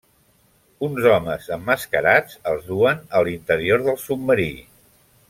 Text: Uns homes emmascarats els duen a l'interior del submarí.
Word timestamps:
Uns 0.87 1.09
homes 1.09 1.49
emmascarats 1.57 2.39
els 2.53 2.65
duen 2.71 3.05
a 3.21 3.25
l'interior 3.29 3.85
del 3.89 4.01
submarí. 4.09 4.49